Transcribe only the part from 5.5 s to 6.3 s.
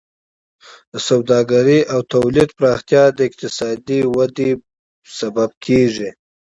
کیږي.